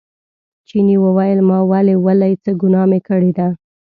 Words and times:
چیني 0.67 0.95
وویل 1.05 1.39
ما 1.49 1.59
ولې 1.71 1.95
ولئ 2.05 2.33
څه 2.43 2.51
ګناه 2.61 2.85
مې 2.89 2.99
کړې 3.07 3.31
ده. 3.37 3.47